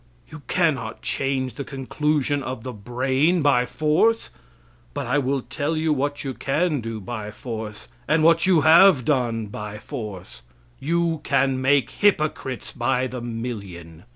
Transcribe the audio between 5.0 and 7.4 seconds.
I will tell you what you can do by